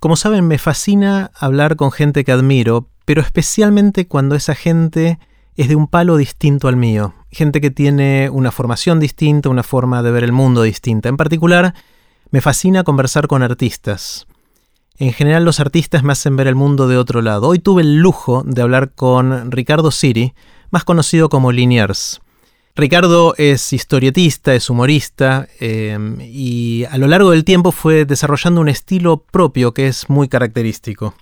[0.00, 5.18] Como saben, me fascina hablar con gente que admiro, pero especialmente cuando esa gente
[5.56, 7.14] es de un palo distinto al mío.
[7.32, 11.08] Gente que tiene una formación distinta, una forma de ver el mundo distinta.
[11.08, 11.74] En particular,
[12.30, 14.28] me fascina conversar con artistas.
[14.98, 17.48] En general los artistas me hacen ver el mundo de otro lado.
[17.48, 20.32] Hoy tuve el lujo de hablar con Ricardo Siri,
[20.70, 22.20] más conocido como Liniers.
[22.78, 28.68] Ricardo es historietista, es humorista em, y a lo largo del tiempo fue desarrollando un
[28.68, 31.12] estilo propio que es muy característico.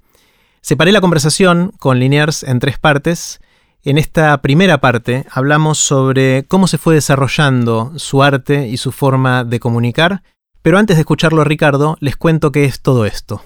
[0.61, 3.41] Separé la conversación con Liniers en tres partes.
[3.85, 9.43] En esta primera parte hablamos sobre cómo se fue desarrollando su arte y su forma
[9.43, 10.23] de comunicar,
[10.61, 13.43] pero antes de escucharlo a Ricardo les cuento qué es todo esto.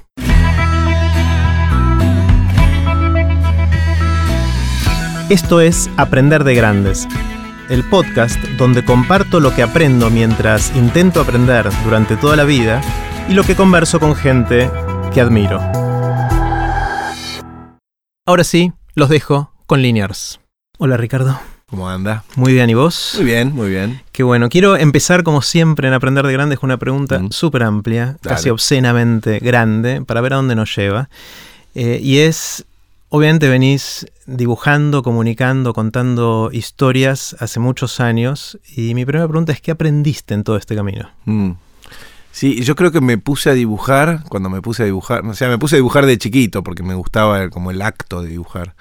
[5.28, 7.06] Esto es Aprender de Grandes
[7.70, 12.82] el podcast donde comparto lo que aprendo mientras intento aprender durante toda la vida
[13.28, 14.68] y lo que converso con gente
[15.14, 15.60] que admiro.
[18.26, 20.40] Ahora sí, los dejo con Linears.
[20.78, 21.40] Hola Ricardo.
[21.66, 22.24] ¿Cómo anda?
[22.34, 23.12] Muy bien, ¿y vos?
[23.14, 24.02] Muy bien, muy bien.
[24.10, 24.48] Qué bueno.
[24.48, 27.30] Quiero empezar, como siempre, en Aprender de Grandes con una pregunta mm.
[27.30, 31.08] súper amplia, casi obscenamente grande, para ver a dónde nos lleva.
[31.76, 32.66] Eh, y es,
[33.12, 39.72] Obviamente venís dibujando, comunicando, contando historias hace muchos años y mi primera pregunta es ¿qué
[39.72, 41.10] aprendiste en todo este camino?
[41.24, 41.50] Mm.
[42.30, 45.48] Sí, yo creo que me puse a dibujar, cuando me puse a dibujar, o sea,
[45.48, 48.76] me puse a dibujar de chiquito porque me gustaba como el acto de dibujar.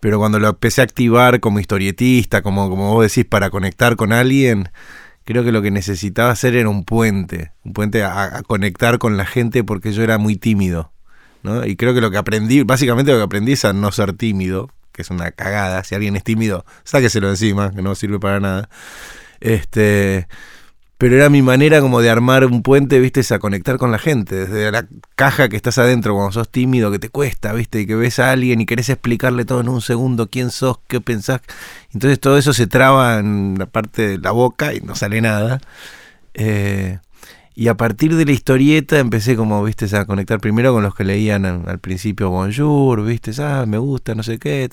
[0.00, 4.12] Pero cuando lo empecé a activar como historietista, como, como vos decís, para conectar con
[4.12, 4.70] alguien,
[5.22, 9.24] creo que lo que necesitaba hacer era un puente, un puente a conectar con la
[9.24, 10.90] gente porque yo era muy tímido.
[11.66, 14.70] Y creo que lo que aprendí, básicamente lo que aprendí es a no ser tímido,
[14.92, 15.84] que es una cagada.
[15.84, 18.68] Si alguien es tímido, sáqueselo encima, que no sirve para nada.
[19.40, 20.28] Este,
[21.02, 23.98] pero era mi manera como de armar un puente, viste, es a conectar con la
[23.98, 27.86] gente, desde la caja que estás adentro cuando sos tímido, que te cuesta, viste, y
[27.88, 31.40] que ves a alguien y querés explicarle todo en un segundo, quién sos, qué pensás.
[31.92, 35.60] Entonces todo eso se traba en la parte de la boca y no sale nada.
[36.34, 37.00] Eh,
[37.54, 41.04] y a partir de la historieta empecé como, viste, a conectar primero con los que
[41.04, 44.70] leían al principio Bonjour, viste, ah, me gusta, no sé qué.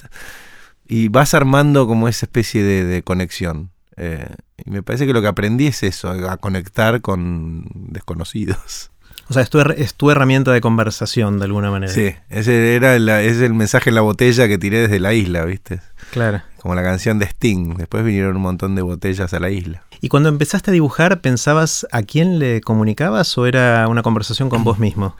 [0.87, 3.71] Y vas armando como esa especie de, conexión.
[3.97, 4.33] Eh,
[4.65, 8.91] y me parece que lo que aprendí es eso, a conectar con desconocidos.
[9.29, 11.93] O sea, es tu, es tu herramienta de conversación de alguna manera.
[11.93, 15.81] Sí, ese era es el mensaje en la botella que tiré desde la isla, ¿viste?
[16.09, 16.41] Claro.
[16.57, 17.75] Como la canción de Sting.
[17.77, 19.83] Después vinieron un montón de botellas a la isla.
[20.01, 24.63] ¿Y cuando empezaste a dibujar, pensabas a quién le comunicabas o era una conversación con
[24.63, 25.15] vos mismo?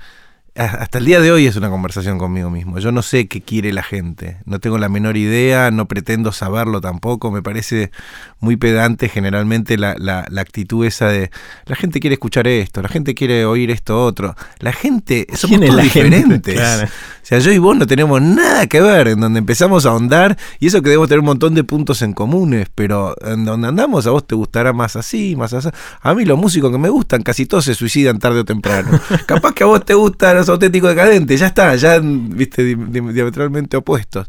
[0.56, 2.80] hasta el día de hoy es una conversación conmigo mismo.
[2.80, 6.82] Yo no sé qué quiere la gente, no tengo la menor idea, no pretendo saberlo
[6.82, 7.32] tampoco.
[7.32, 7.92] Me parece
[8.40, 11.30] muy pedante generalmente la, la, actitud esa de
[11.66, 14.36] la gente quiere escuchar esto, la gente quiere oír esto otro.
[14.60, 16.58] La gente, somos todos diferentes.
[16.58, 16.88] O
[17.22, 20.68] sea, yo y vos no tenemos nada que ver en donde empezamos a ahondar y
[20.68, 24.12] eso que debemos tener un montón de puntos en comunes, pero en donde andamos a
[24.12, 25.70] vos te gustará más así, más así.
[26.02, 29.00] A mí los músicos que me gustan casi todos se suicidan tarde o temprano.
[29.26, 34.28] Capaz que a vos te gustan auténtico decadente, ya está, ya viste diametralmente opuestos.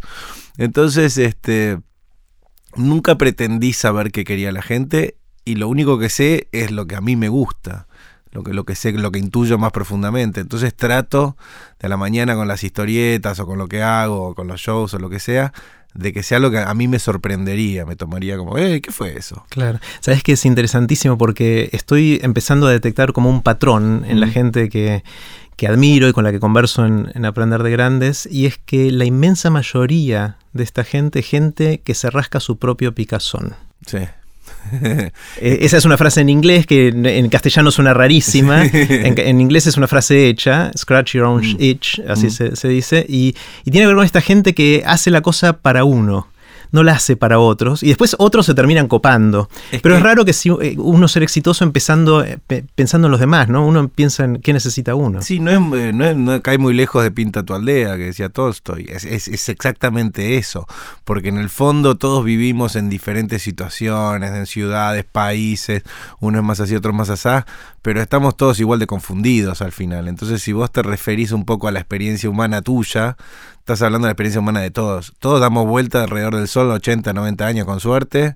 [0.59, 1.79] Entonces, este
[2.77, 6.97] nunca pretendí saber qué quería la gente y lo único que sé es lo que
[6.97, 7.87] a mí me gusta,
[8.31, 10.41] lo que, lo que sé, lo que intuyo más profundamente.
[10.41, 11.37] Entonces trato
[11.81, 14.95] de la mañana con las historietas o con lo que hago, o con los shows
[14.95, 15.53] o lo que sea,
[15.95, 19.17] de que sea lo que a mí me sorprendería, me tomaría como, eh, ¿qué fue
[19.17, 19.45] eso?
[19.49, 24.29] Claro, sabes que es interesantísimo porque estoy empezando a detectar como un patrón en la
[24.29, 25.03] gente que,
[25.61, 29.05] que admiro y con la que converso en, Aprender de Grandes, y es que la
[29.05, 33.55] inmensa mayoría de esta gente, gente que se rasca su propio picazón.
[33.85, 33.99] Sí.
[35.41, 38.65] Eh, esa es una frase en inglés que en castellano suena rarísima.
[38.65, 41.57] En, inglés es una frase hecha, scratch your own mm.
[41.59, 42.31] itch, así mm.
[42.31, 43.35] se, se, dice, y,
[43.65, 46.30] y tiene que ver con esta gente que hace la cosa para uno
[46.73, 49.49] no la hace para otros y después otros se terminan copando.
[49.83, 52.39] Pero es raro que si eh, uno ser exitoso empezando eh,
[52.75, 53.67] pensando en los demás, ¿no?
[53.67, 55.23] Uno piensa en qué necesita uno.
[55.23, 58.87] Sí, no, es, eh, no cae muy lejos de Pinta tu aldea, que decía Tolstoy.
[58.89, 60.67] Es, es, es, exactamente eso,
[61.05, 65.83] porque en el fondo todos vivimos en diferentes situaciones, en ciudades, países,
[66.21, 67.47] uno es más así, otro más asá,
[67.83, 70.09] pero estamos todos igual de confundidos al final.
[70.09, 73.17] Entonces, si vos te referís un poco a la experiencia humana tuya,
[73.73, 75.15] estás hablando de la experiencia humana de todos.
[75.21, 78.35] Todos damos vuelta alrededor del sol 80, 90 años con suerte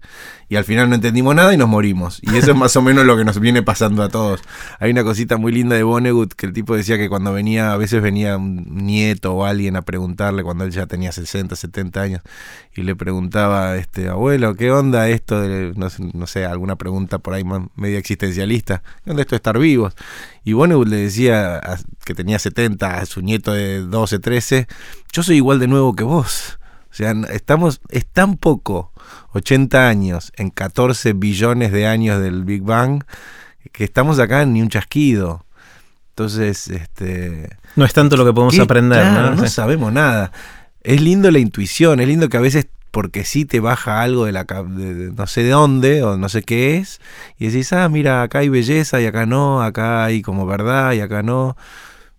[0.49, 2.21] y al final no entendimos nada y nos morimos.
[2.23, 4.43] Y eso es más o menos lo que nos viene pasando a todos.
[4.79, 7.77] Hay una cosita muy linda de Vonnegut que el tipo decía que cuando venía, a
[7.77, 12.23] veces venía un nieto o alguien a preguntarle cuando él ya tenía 60, 70 años
[12.77, 17.45] y le preguntaba, este abuelo, ¿qué onda esto de, no, sé, alguna pregunta por ahí
[17.75, 18.83] media existencialista?
[19.05, 19.95] ¿Qué onda esto de estar vivos?
[20.45, 21.61] Y bueno, le decía
[22.05, 24.69] que tenía 70 a su nieto de 12, 13,
[25.15, 26.59] yo soy igual de nuevo que vos.
[26.91, 28.93] O sea, estamos, es tan poco,
[29.33, 33.05] 80 años en 14 billones de años del Big Bang,
[33.73, 35.47] que estamos acá en ni un chasquido.
[36.11, 37.57] Entonces, este...
[37.77, 39.35] No es tanto lo que podemos aprender, ¿no?
[39.37, 40.33] No sabemos nada.
[40.83, 44.33] Es lindo la intuición, es lindo que a veces porque sí te baja algo de
[44.33, 47.01] la de, no sé de dónde o no sé qué es
[47.39, 51.01] y decís, ah, mira, acá hay belleza y acá no, acá hay como verdad y
[51.01, 51.57] acá no,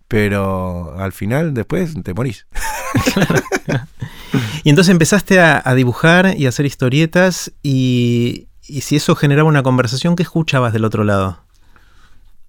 [0.08, 2.46] pero al final después te morís.
[4.64, 9.62] y entonces empezaste a, dibujar y a hacer historietas y, y si eso generaba una
[9.62, 11.46] conversación, ¿qué escuchabas del otro lado?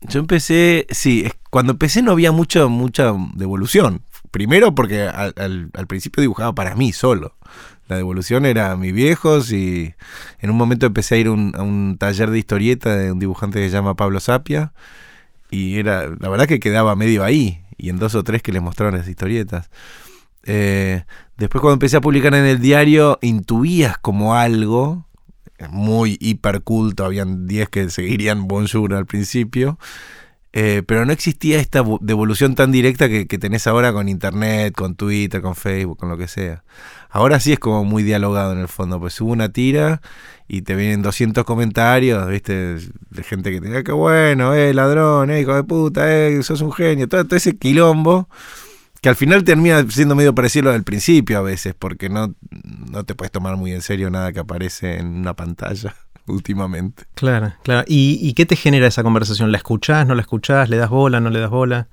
[0.02, 4.04] Yo empecé, sí, cuando empecé no había mucha, mucha devolución.
[4.32, 7.36] Primero porque al, principio dibujaba para mí solo.
[7.88, 9.94] La devolución era mis viejos y
[10.40, 13.70] en un momento empecé a ir a un taller de historieta de un dibujante que
[13.70, 14.74] se llama Pablo Sapia
[15.50, 18.62] y era, la verdad que quedaba medio ahí y en dos o tres que les
[18.62, 19.70] mostraron las historietas.
[20.44, 21.04] Eh,
[21.38, 25.08] después cuando empecé a publicar en el diario intuías como algo
[25.70, 29.80] muy hiper culto, habían 10 que seguirían Bonjour al principio,
[30.54, 35.42] eh, pero no existía esta devolución tan directa que, tenés ahora con internet, con Twitter,
[35.42, 36.64] con Facebook, con lo que sea.
[37.10, 40.02] Ahora sí es como muy dialogado en el fondo, pues subo una tira
[40.48, 42.76] y te vienen 200 comentarios, ¿viste?
[42.76, 46.62] De gente que te diga, qué bueno, eh, ladrón, eh, hijo de puta, eh, sos
[46.62, 48.30] un genio, todo, todo ese quilombo
[49.02, 52.34] que al final termina siendo medio parecido al principio a veces, porque no,
[52.92, 55.96] no te puedes tomar muy en serio nada que aparece en una pantalla
[56.28, 57.06] últimamente.
[57.16, 57.84] Claro, claro.
[57.88, 59.52] ¿Y, qué te genera esa conversación?
[59.52, 60.70] ¿La escuchás, no la escuchás?
[60.70, 61.88] ¿Le das bola, no le das bola?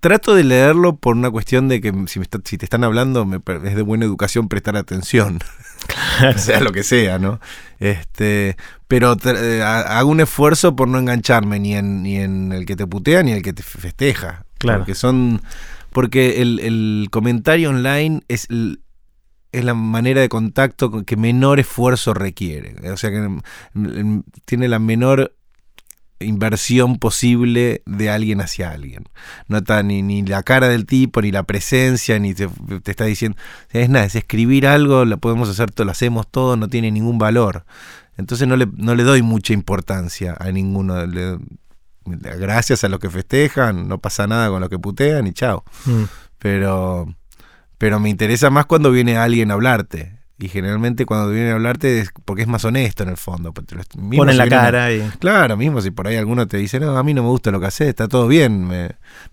[0.00, 3.74] Trato de leerlo por una cuestión de que si, si te están hablando me, es
[3.74, 5.40] de buena educación prestar atención.
[6.36, 7.40] sea lo que sea, ¿no?
[7.80, 12.76] Este, pero eh, hago un esfuerzo por no engancharme ni en, ni en el que
[12.76, 14.44] te putea ni en el que te festeja.
[14.58, 14.80] Claro.
[14.80, 15.42] Porque son
[15.92, 18.48] porque el, comentario online es,
[19.52, 22.90] es la manera de contacto que menor esfuerzo requiere.
[22.90, 23.40] O sea que
[24.44, 25.34] tiene la menor
[26.20, 29.08] inversión posible de alguien hacia alguien.
[29.48, 32.48] No está ni, ni la cara del tipo, ni la presencia, ni te,
[32.86, 33.36] está diciendo.
[33.70, 37.18] Es nada, es escribir algo, lo podemos hacer todo, lo hacemos todo, no tiene ningún
[37.18, 37.64] valor.
[38.16, 40.94] Entonces no le, no le doy mucha importancia a ninguno
[42.04, 45.64] gracias a los que festejan, no pasa nada con los que putean y chao.
[45.84, 46.04] Mm.
[46.38, 47.14] Pero,
[47.82, 50.16] pero me interesa más cuando viene alguien a hablarte.
[50.38, 53.52] Y generalmente cuando viene a hablarte es porque es más honesto en el fondo.
[53.52, 55.00] Ponen la cara y...
[55.18, 57.58] Claro, mismo si por ahí alguno te dice, no, a mí no me gusta lo
[57.58, 58.70] que haces, está todo bien.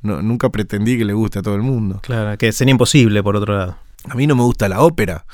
[0.01, 1.99] nunca pretendí que le guste a todo el mundo.
[2.01, 3.77] Claro, que sería imposible por otro lado.
[4.05, 5.25] A mí no me gusta la ópera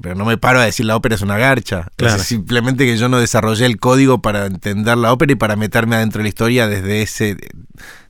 [0.00, 1.88] pero no me paro a decir la ópera es una garcha.
[2.18, 6.18] simplemente que yo no desarrollé el código para entender la ópera y para meterme adentro
[6.18, 7.36] de la historia desde ese,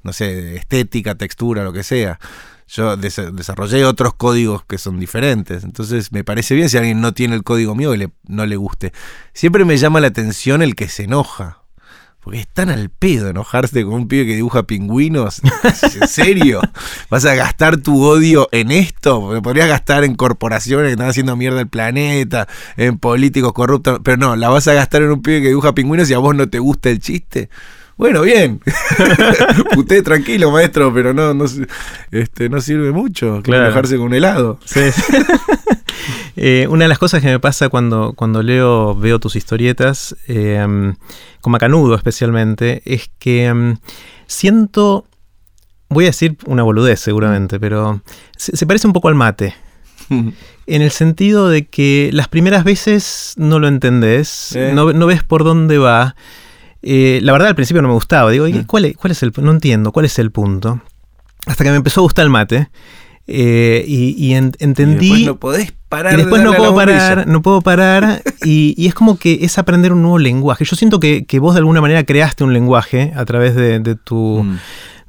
[0.03, 2.19] no sé, estética, textura, lo que sea.
[2.69, 5.65] Yo desarrollé otros códigos que son diferentes.
[5.65, 8.93] Entonces me parece bien si alguien no tiene el código mío y no le guste.
[9.33, 11.63] Siempre me llama la atención el que se enoja.
[12.23, 15.43] Porque es tan al pedo enojarse con un pibe que dibuja pingüinos.
[16.01, 16.61] ¿En serio?
[17.11, 19.21] ¿Vas a gastar tu odio en esto?
[19.21, 23.99] Porque podrías gastar en corporaciones que están haciendo mierda el planeta, en políticos corruptos.
[24.05, 26.37] Pero no, la vas a gastar en un pibe que dibuja pingüinos y a vos
[26.37, 27.51] no te gusta el chiste.
[28.03, 28.61] Bueno, bien.
[29.77, 31.45] Usted tranquilo, maestro, pero no, no,
[32.11, 34.59] este, no sirve mucho enojarse con un helado.
[34.65, 34.81] Sí,
[36.37, 40.67] eh, una de las cosas que me pasa cuando, cuando leo, veo tus historietas, eh,
[41.41, 43.77] con Macanudo especialmente, es que em,
[44.27, 45.07] siento,
[45.89, 48.03] voy a decir una boludez seguramente, pero
[48.37, 49.55] se, parece un poco al mate.
[50.11, 54.73] en el sentido de que las primeras veces no lo entendés, eh.
[54.75, 56.17] no, ves por dónde va.
[56.83, 58.65] Eh, la verdad al principio no me gustaba, digo, mm.
[58.67, 60.81] ¿cuál es, ¿cuál es el No entiendo, ¿cuál es el punto?
[61.47, 62.71] Hasta que me empezó a gustar el mate.
[63.29, 65.09] Eh, y, entendí.
[65.09, 66.15] después no podés parar.
[66.15, 68.23] Y después no puedo parar, no puedo parar.
[68.45, 70.65] Y, es como que es aprender un nuevo lenguaje.
[70.65, 74.43] Yo siento que, vos de alguna manera creaste un lenguaje a través de, tu.
[74.45, 74.59] Mm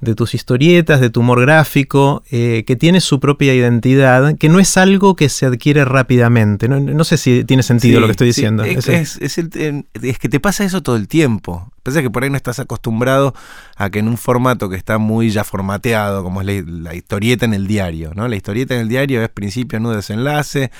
[0.03, 4.59] de tus historietas, de tu humor gráfico, eh, que tiene su propia identidad, que no
[4.59, 6.67] es algo que se adquiere rápidamente.
[6.67, 8.63] No, sé si tiene sentido lo que estoy diciendo.
[8.63, 11.71] Es, que te pasa eso todo el tiempo.
[11.83, 13.33] Pasa que por ahí no estás acostumbrado
[13.75, 17.53] a que en un formato que está muy ya formateado, como es la, historieta en
[17.53, 18.27] el diario, ¿no?
[18.27, 20.71] La historieta en el diario es principio, nudo, desenlace,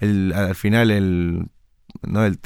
[0.00, 1.46] el, al final el
[2.06, 2.24] ¿no?
[2.24, 2.38] El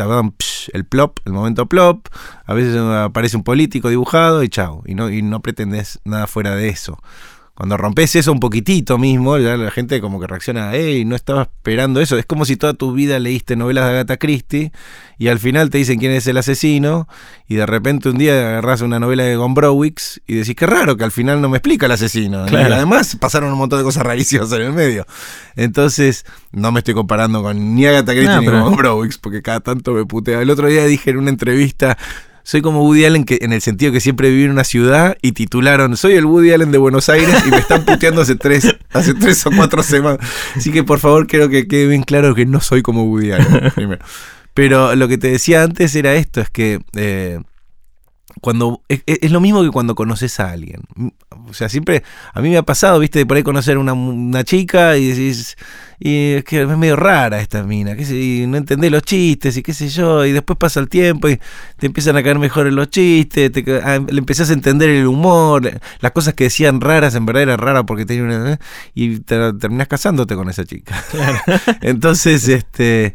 [0.73, 2.09] el plop, el momento plop,
[2.45, 6.55] a veces aparece un político dibujado y chao, y no, y no pretendes nada fuera
[6.55, 6.99] de eso.
[7.57, 11.45] Cuando rompes eso un poquitito mismo, ya la gente como que reacciona, hey, no estaba
[11.45, 12.19] esperando eso.
[12.19, 14.73] Es como si toda tu vida leíste novelas de Agatha Christie
[15.17, 17.09] y al final te dicen quién es el asesino
[17.49, 21.05] y de repente un día agarras una novela de Gombrowicz y decís, qué raro que
[21.05, 22.45] al final no me explica el asesino.
[22.47, 25.07] Y además pasaron un montón de cosas rarísimas en el medio.
[25.55, 29.95] Entonces, no me estoy comparando con ni Agatha Christie ni con Gombrowicz porque cada tanto
[29.95, 30.43] me putea.
[30.43, 31.97] El otro día dije en una entrevista
[32.47, 35.33] soy como Woody Allen que, en el sentido que siempre viví en una ciudad y
[35.33, 39.15] titularon Soy el Woody Allen de Buenos Aires y me están puteando hace tres, hace
[39.15, 40.21] tres o cuatro semanas.
[40.55, 43.73] Así que por favor quiero que quede bien claro que no soy como Woody Allen
[43.75, 44.05] primero.
[44.55, 47.41] Pero lo que te decía antes era esto, es que eh,
[48.41, 50.83] cuando es, lo mismo que cuando conoces a alguien.
[51.49, 52.03] O sea, siempre
[52.35, 55.57] a mí me ha pasado, viste, de por ahí conocer una, una chica y decís,
[55.99, 59.63] y es que es medio rara esta mina, sé, y no entendés los chistes y
[59.63, 61.41] qué sé yo, y después pasa el tiempo y
[61.79, 65.81] te empiezan a caer mejor en los chistes, te, le empezás a entender el humor,
[66.01, 68.59] las cosas que decían raras en verdad eran raras porque tenía una...
[68.95, 71.03] y te, terminás casándote con esa chica.
[71.81, 73.15] Entonces, este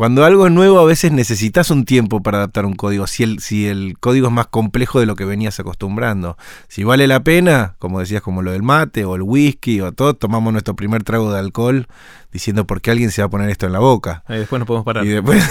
[0.00, 3.06] cuando algo es nuevo, a veces necesitas un tiempo para adaptar un código.
[3.06, 6.38] Si el, si el código es más complejo de lo que venías acostumbrando.
[6.68, 10.14] Si vale la pena, como decías, como lo del mate o el whisky o todo,
[10.14, 11.86] tomamos nuestro primer trago de alcohol
[12.32, 14.24] diciendo por qué alguien se va a poner esto en la boca.
[14.30, 15.04] Y después no podemos parar.
[15.04, 15.46] Y después.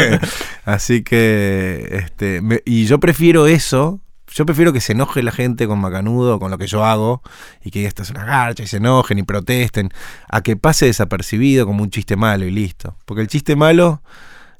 [0.64, 1.88] Así que.
[1.90, 4.00] Este, y yo prefiero eso
[4.34, 7.22] yo prefiero que se enoje la gente con Macanudo, con lo que yo hago,
[7.62, 9.90] y que esto es una garcha, y se enojen y protesten,
[10.28, 12.96] a que pase desapercibido como un chiste malo y listo.
[13.04, 14.02] Porque el chiste malo,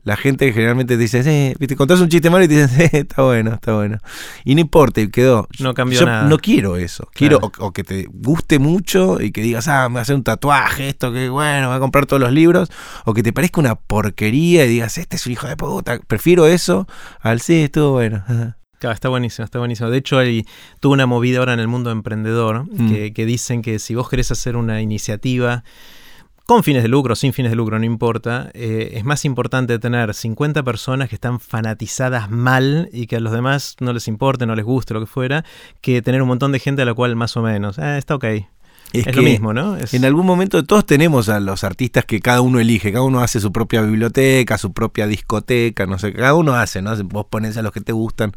[0.05, 2.91] la gente generalmente te dice, eh, te contás un chiste malo y te dicen, eh,
[2.93, 3.99] está bueno, está bueno.
[4.45, 5.49] Y no importa, y quedó.
[5.59, 6.29] No cambió nada.
[6.29, 7.09] No quiero eso.
[7.15, 10.25] Quiero o, que te guste mucho y que digas, ah, me voy a hacer un
[10.25, 12.71] tatuaje, esto que bueno, voy a comprar todos los libros,
[13.05, 15.99] o que te parezca una porquería y digas, este es un hijo de puta.
[16.01, 16.87] Prefiero eso
[17.21, 18.25] al sí, estuvo bueno.
[18.91, 19.91] está buenísimo, está buenísimo.
[19.91, 20.47] De hecho, hay
[20.81, 23.13] tuvo una movida ahora en el mundo emprendedor mm.
[23.13, 25.65] que, dicen que si vos querés hacer una iniciativa
[26.47, 30.13] con fines de lucro, sin fines de lucro, no importa, eh, es más importante tener
[30.13, 34.57] 50 personas que están fanatizadas mal y que a los demás no les importe, no
[34.57, 35.45] les guste, lo que fuera,
[35.81, 38.25] que tener un montón de gente a la cual más o menos, eh, está ok.
[38.93, 39.77] Es, lo mismo, ¿no?
[39.91, 43.41] En algún momento todos tenemos a los artistas que cada uno elige, cada uno hace
[43.41, 46.95] su propia biblioteca, su propia discoteca, no sé, cada uno hace, ¿no?
[47.05, 48.33] Vos pones a los que te gustan.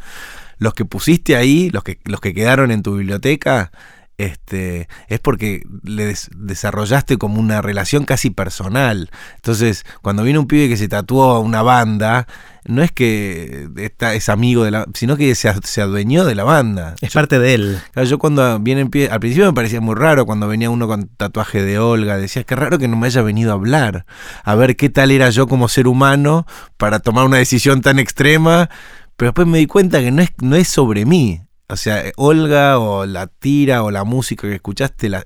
[0.58, 3.72] Los que pusiste ahí, los que, los que quedaron en tu biblioteca,
[4.18, 9.10] este, es porque le desarrollaste como una relación casi personal.
[9.36, 12.28] Entonces, cuando viene un pibe que se tatuó a una banda,
[12.64, 16.44] no es que está, es amigo de la, sino que se, se adueñó de la
[16.44, 16.96] banda.
[17.02, 17.80] Es parte de él.
[18.06, 21.62] yo cuando viene pie, al principio me parecía muy raro cuando venía uno con tatuaje
[21.62, 24.06] de Olga, decía, que raro que no me haya venido a hablar,
[24.44, 28.70] a ver qué tal era yo como ser humano para tomar una decisión tan extrema.
[29.18, 32.78] Pero después me di cuenta que no es, no es sobre mí, o sea, Olga
[32.80, 35.26] o la tira o la música que escuchaste la,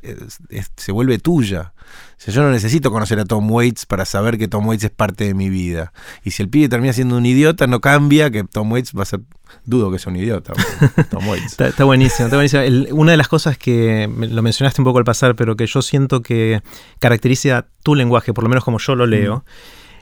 [0.78, 1.74] se vuelve tuya.
[2.18, 4.90] O sea, yo no necesito conocer a Tom Waits para saber que Tom Waits es
[4.90, 5.92] parte de mi vida.
[6.24, 9.06] Y si el pibe termina siendo un idiota, no cambia que Tom Waits va a
[9.06, 9.22] ser...
[9.66, 10.54] Dudo que sea un idiota.
[11.10, 11.60] Tom Waits.
[11.60, 12.28] está, buenísimo.
[12.28, 12.64] Está buenísimo.
[12.92, 16.22] una de las cosas que lo mencionaste un poco al pasar, pero que yo siento
[16.22, 16.62] que
[17.00, 19.44] caracteriza tu lenguaje, por lo menos como yo lo leo,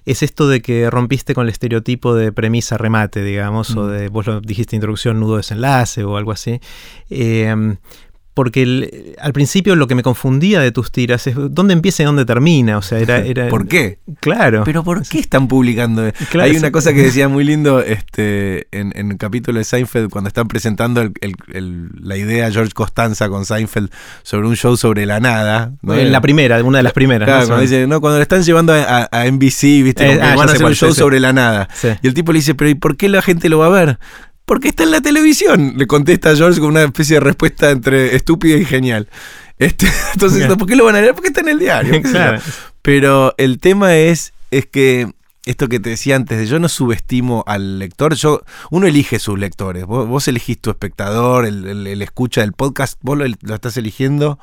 [0.08, 3.92] es esto de que rompiste con el estereotipo de premisa remate, digamos, o mm.
[3.92, 6.62] de, vos lo dijiste introducción, nudo desenlace o algo así.
[7.10, 7.76] Eh,
[8.38, 12.24] porque al principio lo que me confundía de tus tiras es dónde empieza y dónde
[12.24, 12.78] termina.
[12.78, 13.98] O sea, era, era ¿Por qué?
[14.20, 14.62] Claro.
[14.64, 16.04] Pero ¿por qué están publicando?
[16.40, 20.28] Hay una cosa que decía muy lindo este, en, en, el capítulo de Seinfeld, cuando
[20.28, 21.12] están presentando
[21.52, 23.90] la idea George Costanza con Seinfeld
[24.22, 25.72] sobre un show sobre la nada.
[25.82, 27.26] En la primera, una de las primeras.
[27.26, 30.14] Claro, cuando, dice, no, cuando le están llevando a, NBC, ¿viste?
[30.14, 31.70] Eh, ah, van a hacer un show sobre la nada.
[32.04, 33.98] Y el tipo le dice, pero ¿y por qué la gente lo va a ver?
[34.48, 38.56] Porque está en la televisión, le contesta George con una especie de respuesta entre estúpida
[38.56, 39.10] y genial.
[39.58, 41.14] Este, entonces, ¿por qué lo van a leer?
[41.14, 42.02] Porque está en el diario.
[42.82, 45.12] Pero el tema es, es que
[45.44, 49.86] esto que te decía antes, yo no subestimo al lector, yo, uno elige sus lectores,
[49.86, 54.40] vos, elegís tu espectador, el, escucha del podcast, vos lo, estás eligiendo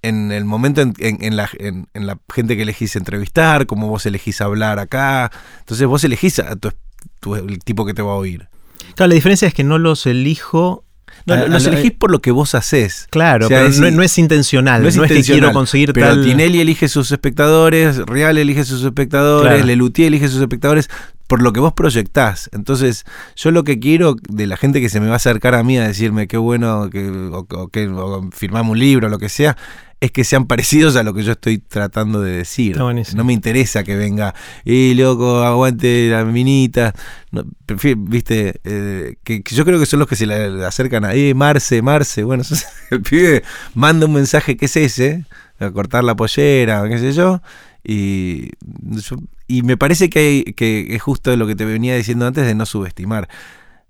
[0.00, 4.78] en el momento en, la, en, la, gente que elegís entrevistar, como vos elegís hablar
[4.78, 8.48] acá, entonces vos elegís a tu, el tipo que te va a oír.
[8.98, 10.84] Claro, la diferencia es que no los elijo
[11.26, 13.06] no, los elegís por lo que vos haces.
[13.10, 14.82] Claro, pero no, es intencional.
[14.82, 20.08] No es, que quiero conseguir pero Tinelli elige sus espectadores, Real elige sus espectadores, Lelutier
[20.08, 20.88] elige sus espectadores
[21.28, 22.48] por lo que vos proyectás.
[22.52, 23.04] Entonces,
[23.36, 25.76] yo lo que quiero de la gente que se me va a acercar a mí
[25.78, 27.90] a decirme qué bueno que, o, que
[28.32, 29.56] firmamos un libro, o lo que sea,
[30.00, 32.76] es que sean parecidos a lo que yo estoy tratando de decir.
[33.16, 36.94] No me interesa que venga, y loco, aguante la minita.
[37.32, 40.64] No, prefiero, viste, eh, que, que yo creo que son los que se le, le
[40.64, 42.22] acercan a, eh, Marce, Marce.
[42.22, 42.44] Bueno,
[42.90, 43.42] el pibe
[43.74, 45.24] manda un mensaje que es ese,
[45.58, 47.42] a cortar la pollera, qué sé yo.
[47.84, 48.50] Y,
[48.82, 52.46] yo- y me parece que, hay- que es justo lo que te venía diciendo antes
[52.46, 53.28] de no subestimar.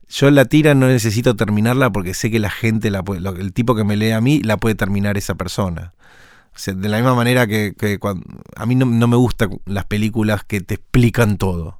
[0.09, 3.75] Yo la tira no necesito terminarla porque sé que la gente, la puede- el tipo
[3.75, 5.93] que me lee a mí, la puede terminar esa persona.
[6.55, 8.23] O sea, de la misma manera que, que cuan-
[8.57, 11.78] a mí no, no me gustan las películas que te explican todo.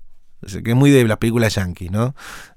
[0.63, 2.15] Que es muy de las películas yankees, ¿no?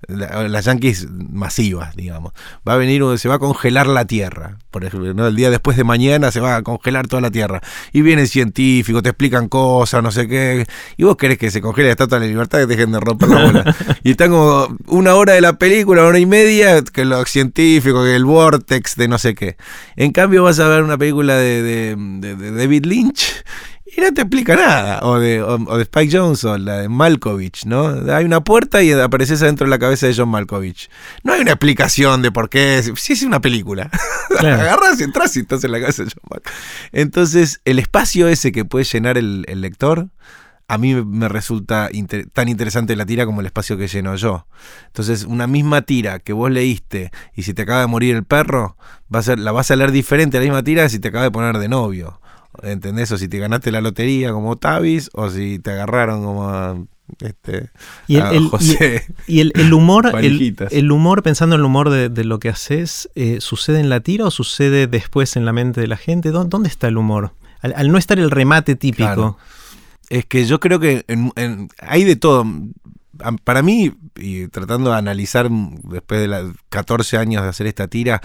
[0.08, 2.32] La- las yankees masivas, digamos.
[2.68, 5.26] Va a venir, se va a congelar la Tierra, por ejemplo, ¿no?
[5.28, 7.60] El día después de mañana se va a congelar toda la Tierra.
[7.92, 10.66] Y vienen científicos, te explican cosas, no sé qué.
[10.96, 13.30] Y vos querés que se congele la estatua de la libertad que dejen de romper
[13.30, 13.76] la bola.
[14.04, 18.06] y están como una hora de la película, una hora y media, que los científicos,
[18.06, 19.58] que el vortex de no sé qué.
[19.96, 23.44] En cambio vas a ver una película de, de- de- de David Lynch
[23.96, 25.00] y no te explica nada.
[25.04, 27.88] O de, o, o de Spike Jonze, la de Malkovich, ¿no?
[28.14, 30.90] Hay una puerta y apareces adentro de la cabeza de John Malkovich.
[31.24, 32.82] No hay una explicación de por qué.
[32.96, 33.90] Si es una película.
[34.40, 34.62] Claro.
[34.62, 36.54] Agarras y entras y estás en la cabeza de John Malkovich.
[36.94, 40.08] Entonces, el espacio ese que puede llenar el, el lector.
[40.68, 44.48] A mí me- resulta inter- tan interesante la tira como el espacio que lleno yo.
[44.88, 48.78] Entonces, una misma tira que vos leíste y si te acaba de morir el perro,
[49.14, 51.32] va a ser, la vas a leer diferente la misma tira si te acaba de
[51.32, 52.22] poner de novio.
[52.64, 53.12] ¿Entendés?
[53.12, 56.78] O si te ganaste la lotería como Tavis, o si te agarraron como a,
[57.22, 57.70] este,
[58.08, 59.06] Y el, José.
[59.28, 63.10] y el- el humor, el, humor, pensando en el humor de, de lo que haces,
[63.16, 66.32] eh, ¿sucede en la tira o sucede después en la mente de la gente?
[66.32, 67.34] ¿Dó- ¿Dónde está el humor?
[67.62, 69.06] Al, al no estar el remate típico.
[69.06, 69.38] Claro.
[70.10, 72.46] Es que yo creo que en- en- hay de todo.
[73.44, 77.88] Para mí, y tratando de analizar mm, después de los 14 años de hacer esta
[77.88, 78.20] tira,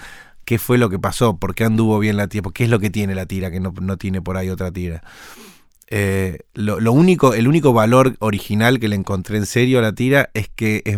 [0.47, 2.89] qué fue lo que pasó, por qué anduvo bien la tira, qué es lo que
[2.89, 5.03] tiene la tira que no, no tiene por ahí otra tira.
[5.89, 10.29] Eh, lo único, el único valor original que le encontré en serio a la tira
[10.33, 10.97] es que es,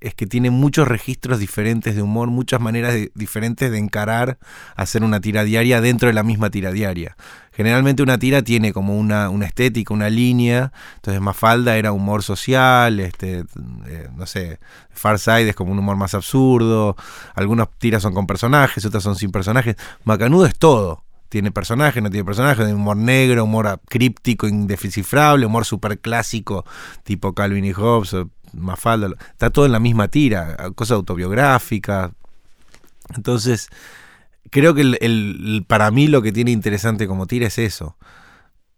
[0.00, 4.38] es que tiene muchos registros diferentes de humor, muchas maneras de- diferentes de encarar
[4.76, 7.16] hacer una tira diaria dentro de la misma tira diaria.
[7.52, 10.72] Generalmente una tira tiene como una, una estética, una línea.
[10.96, 13.44] Entonces Mafalda era humor social, este,
[13.86, 14.58] eh, no sé,
[14.90, 16.96] Far Side es como un humor más absurdo.
[17.34, 19.76] Algunas tiras son con personajes, otras son sin personajes.
[20.04, 21.02] Macanudo es todo.
[21.28, 26.64] Tiene personajes, no tiene personajes, humor negro, humor críptico, indescifrable, humor super clásico,
[27.02, 28.16] tipo Calvin y Hobbes,
[28.52, 29.10] Mafalda.
[29.32, 32.10] Está todo en la misma tira, cosas autobiográficas.
[33.16, 33.68] Entonces,
[34.50, 37.96] creo que el- para mí lo que tiene interesante como tira es eso.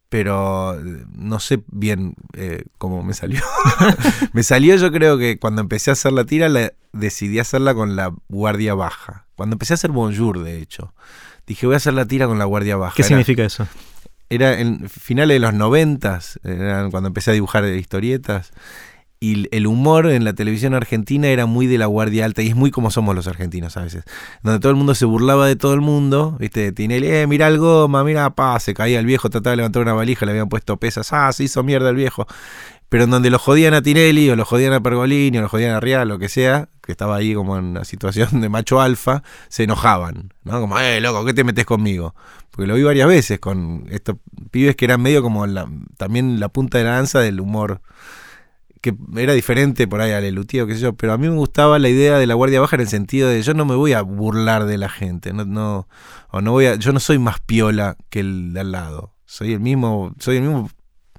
[0.09, 0.77] Pero
[1.15, 3.43] no sé bien eh, cómo me salió.
[4.33, 7.95] me salió yo creo que cuando empecé a hacer la tira la, decidí hacerla con
[7.95, 9.27] la guardia baja.
[9.37, 10.93] Cuando empecé a hacer Bonjour, de hecho.
[11.47, 12.95] Dije, voy a hacer la tira con la guardia baja.
[12.97, 13.69] ¿Qué Era- significa eso?
[14.33, 16.39] era en finales de los noventas,
[16.93, 18.53] cuando empecé a dibujar historietas,
[19.23, 22.57] y el humor en la televisión argentina era muy de la guardia alta, y es
[22.57, 24.05] muy como somos los argentinos a veces,
[24.43, 27.59] donde todo el mundo se burlaba de todo el mundo, viste, Tinelli, eh, mira el
[27.59, 30.79] goma, mira, pa, se caía el viejo, trataba de levantar una valija, le habían puesto
[30.79, 32.27] pesas, ah, se hizo mierda el viejo.
[32.89, 35.77] Pero en donde lo jodían a Tinelli, o lo jodían a Pergolini, o lo jodían
[35.77, 39.23] a Rial, lo que sea, que estaba ahí como en una situación de macho alfa,
[39.49, 40.61] se enojaban, ¿no?
[40.61, 42.17] Como, eh, loco, ¿qué te metes conmigo?
[42.51, 44.17] Porque lo vi varias veces con estos
[44.51, 47.81] pibes que eran medio como la- también la punta de la lanza del humor,
[48.81, 51.79] que era diferente por ahí al elutido, qué sé yo, pero a mí me gustaba
[51.79, 54.03] la idea de la guardia baja en el sentido de yo no me voy a
[54.03, 55.87] burlar de la gente, no, no,
[56.31, 59.53] o no voy a, yo no soy más piola que el de al lado, soy
[59.53, 60.71] el mismo, soy el mismo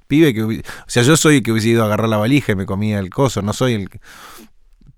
[0.08, 2.56] pibe que, o sea, yo soy el que hubiese ido a agarrar la valija y
[2.56, 4.00] me comía el coso, no soy el que,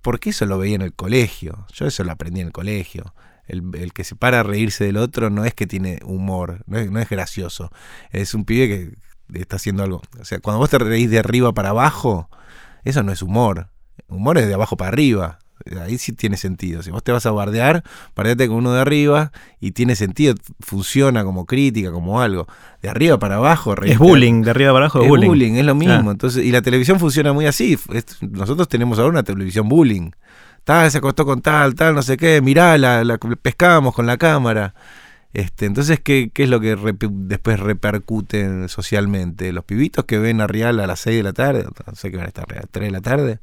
[0.00, 3.14] porque eso lo veía en el colegio, yo eso lo aprendí en el colegio.
[3.46, 6.78] El, el que se para a reírse del otro no es que tiene humor, no
[6.78, 7.70] es, no es gracioso.
[8.10, 10.02] Es un pibe que está haciendo algo.
[10.18, 12.30] O sea, cuando vos te reís de arriba para abajo,
[12.84, 13.68] eso no es humor.
[14.08, 15.38] Humor es de abajo para arriba.
[15.80, 16.82] Ahí sí tiene sentido.
[16.82, 21.24] Si vos te vas a bardear, bardeate con uno de arriba y tiene sentido, funciona
[21.24, 22.46] como crítica, como algo.
[22.82, 25.28] De arriba para abajo, Es bullying, de arriba para abajo es es bullying.
[25.28, 25.54] bullying.
[25.54, 26.10] es lo mismo.
[26.10, 27.78] Entonces, y la televisión funciona muy así.
[28.20, 30.10] Nosotros tenemos ahora una televisión bullying.
[30.64, 34.16] Tal, se acostó con tal, tal, no sé qué, mirá, la, la pescábamos con la
[34.16, 34.74] cámara.
[35.34, 39.52] Este, entonces, ¿qué, qué es lo que repe- después repercute socialmente?
[39.52, 42.16] Los pibitos que ven a Real a las 6 de la tarde, no sé qué
[42.16, 43.40] van a estar, a las 3 de la tarde,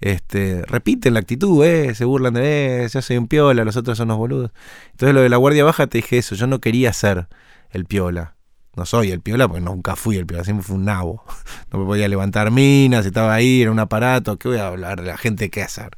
[0.00, 3.98] este, repiten la actitud, eh, se burlan de, eh, yo soy un piola, los otros
[3.98, 4.52] son unos boludos.
[4.92, 7.28] Entonces, lo de la guardia baja te dije eso, yo no quería ser
[7.70, 8.34] el piola.
[8.74, 11.24] No soy el piola porque nunca fui el piola, siempre fui un nabo.
[11.72, 15.08] No me podía levantar minas, estaba ahí, era un aparato, ¿qué voy a hablar de
[15.08, 15.90] la gente qué hacer?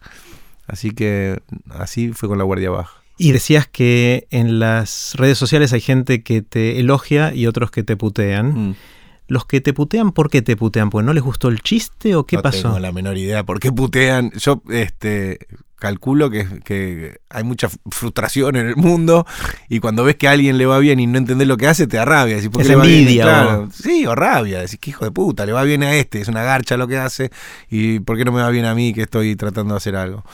[0.66, 2.99] Así que así fue con la guardia baja.
[3.22, 7.82] Y decías que en las redes sociales hay gente que te elogia y otros que
[7.82, 8.70] te putean.
[8.70, 8.74] Mm.
[9.28, 10.88] Los que te putean, ¿por qué te putean?
[10.88, 12.62] ¿Pues no les gustó el chiste o qué no pasó?
[12.62, 13.44] tengo la menor idea.
[13.44, 14.30] ¿Por qué putean?
[14.38, 15.38] Yo este,
[15.76, 19.26] calculo que, que hay mucha frustración en el mundo
[19.68, 21.86] y cuando ves que a alguien le va bien y no entendés lo que hace,
[21.86, 22.36] te da rabia.
[22.36, 22.98] Decís, ¿por qué Es le va bien?
[23.00, 24.60] envidia, Claro, o- Sí, o rabia.
[24.62, 26.96] Decís, que hijo de puta, le va bien a este, es una garcha lo que
[26.96, 27.30] hace
[27.68, 30.24] y ¿por qué no me va bien a mí que estoy tratando de hacer algo?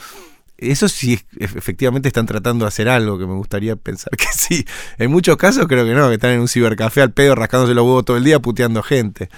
[0.57, 4.65] Eso sí, efectivamente están tratando de hacer algo, que me gustaría pensar que sí.
[4.97, 7.85] En muchos casos creo que no, que están en un cibercafé al pedo rascándose los
[7.85, 9.29] huevos todo el día puteando gente.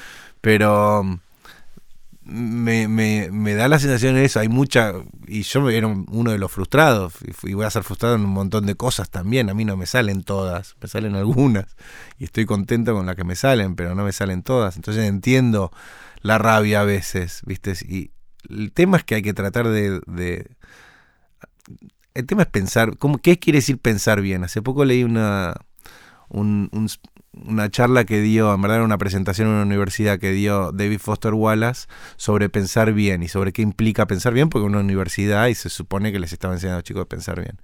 [0.42, 1.18] Pero mm,
[2.24, 4.40] me, me, me da la sensación de eso.
[4.40, 4.94] Hay mucha.
[5.28, 7.14] Y yo era un- uno de los frustrados.
[7.44, 9.50] Y, voy a ser frustrado en un montón de cosas también.
[9.50, 10.76] A mí no me salen todas.
[10.82, 11.66] Me salen algunas.
[12.18, 14.76] Y estoy contento con las que me salen, pero no me salen todas.
[14.76, 15.72] Entonces entiendo
[16.22, 17.74] la rabia a veces, ¿viste?
[17.88, 18.12] Y
[18.50, 20.00] el tema es que hay que tratar de-
[22.14, 22.98] el tema es pensar.
[22.98, 24.44] ¿cómo, ¿Qué quiere decir pensar bien?
[24.44, 25.56] Hace poco leí una.
[26.32, 26.90] un- un-
[27.32, 31.00] una charla que dio, en verdad era una presentación en una universidad que dio David
[31.00, 35.56] Foster Wallace sobre pensar bien y sobre qué implica pensar bien, porque una universidad y
[35.56, 37.60] se supone que les estaba enseñando a los chicos a pensar bien.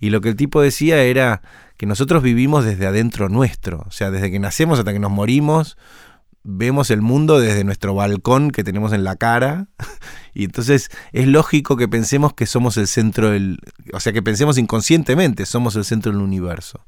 [0.00, 1.42] Y lo que el tipo decía era
[1.76, 5.76] que nosotros vivimos desde adentro nuestro, o sea, desde que nacemos hasta que nos morimos,
[6.50, 9.68] vemos el mundo desde nuestro balcón que tenemos en la cara
[10.34, 13.58] y entonces es lógico que pensemos que somos el centro del,
[13.92, 16.86] o sea, que pensemos inconscientemente, somos el centro del universo.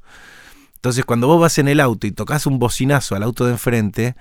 [0.73, 4.15] Entonces, cuando vos vas en el auto y tocas un bocinazo al auto de enfrente,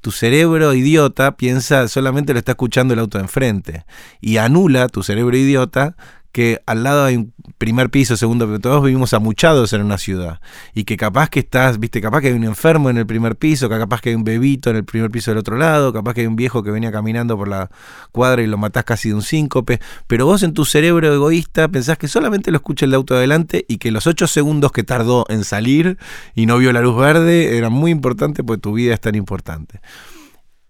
[0.00, 3.84] tu cerebro idiota piensa solamente lo está escuchando el auto de enfrente
[4.20, 5.96] y anula tu cerebro idiota
[6.34, 10.40] que al lado hay un primer piso, segundo piso, todos vivimos amuchados en una ciudad
[10.74, 13.68] y que capaz que estás, viste, capaz que hay un enfermo en el primer piso,
[13.68, 16.22] que capaz que hay un bebito en el primer piso del otro lado, capaz que
[16.22, 17.70] hay un viejo que venía caminando por la
[18.10, 21.98] cuadra y lo matás casi de un síncope, pero vos en tu cerebro egoísta pensás
[21.98, 24.82] que solamente lo escucha el de auto de adelante y que los ocho segundos que
[24.82, 25.98] tardó en salir
[26.34, 29.80] y no vio la luz verde eran muy importantes porque tu vida es tan importante.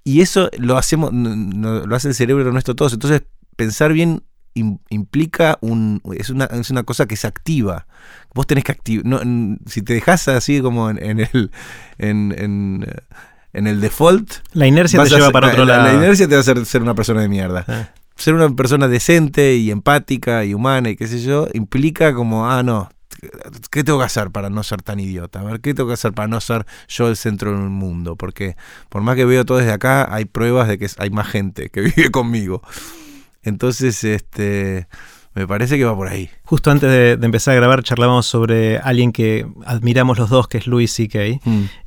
[0.05, 2.92] Y eso lo hacemos, lo hace el cerebro nuestro todos.
[2.92, 3.22] Entonces,
[3.57, 4.22] pensar bien
[4.54, 6.00] implica un.
[6.16, 7.86] Es una, es una cosa que se activa.
[8.34, 9.04] Vos tenés que activar.
[9.66, 11.50] si te dejas así como en, en el.
[11.98, 13.00] En, en, eh,
[13.52, 14.32] en el default.
[14.52, 15.88] La inercia te lleva para otro la- lado.
[15.88, 17.64] La inercia te va a hacer ser una persona de mierda.
[17.68, 17.88] Ah.
[18.16, 22.62] Ser una persona decente y empática y humana y qué sé yo, implica como, ah,
[22.62, 22.88] no,
[23.72, 25.40] ¿qué tengo que hacer para no ser tan idiota?
[25.40, 28.14] A ver, ¿qué tengo que hacer para no ser yo el centro del mundo?
[28.14, 28.56] Porque
[28.88, 31.80] por más que veo todo desde acá, hay pruebas de que hay más gente que
[31.96, 32.62] vive conmigo.
[33.44, 34.88] Entonces, este,
[35.35, 36.30] me parece que va por ahí.
[36.44, 40.59] Justo antes de, de empezar a grabar charlábamos sobre alguien que admiramos los dos, que
[40.59, 41.18] es Louis C.K.,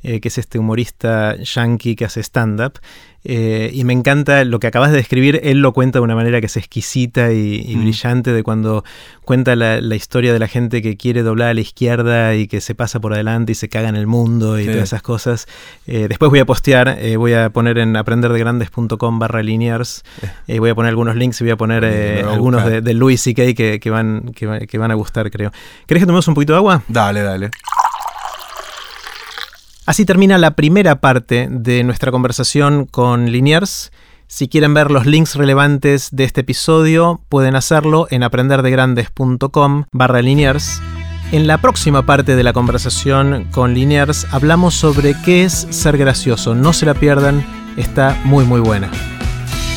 [0.02, 2.78] eh, que es este humorista yankee que hace stand-up.
[3.24, 6.40] Eh, y me encanta lo que acabas de describir, él lo cuenta de una manera
[6.40, 7.80] que es exquisita y, y Mm.
[7.80, 8.84] brillante, de cuando
[9.24, 12.60] cuenta la, la historia de la gente que quiere doblar a la izquierda y que
[12.60, 14.70] se pasa por adelante y se caga en el mundo y Sí.
[14.70, 15.46] todas esas cosas.
[15.86, 20.04] Eh, después voy a postear, eh, voy a poner en aprenderdegrandes.com barra linears,
[20.46, 21.84] eh, voy a poner algunos links y voy a poner
[22.24, 23.54] algunos de, de Louis C.K.
[23.54, 25.50] Que, que van, que, que van a gustar, creo.
[25.86, 26.82] ¿Querés que tomemos un poquito de agua?
[26.88, 27.50] Dale, dale.
[29.88, 33.90] Así termina la primera parte de nuestra conversación con Liniers.
[34.26, 40.82] Si quieren ver los links relevantes de este episodio, pueden hacerlo en aprenderdegrandes.com barra Liniers.
[41.32, 46.54] En la próxima parte de la conversación con Liniers hablamos sobre qué es ser gracioso.
[46.54, 47.42] No se la pierdan,
[47.78, 48.90] está muy muy buena.